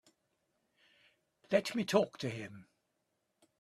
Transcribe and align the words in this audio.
Let 1.51 1.75
me 1.75 1.85
talk 1.85 2.17
to 2.17 2.29
him. 2.31 2.65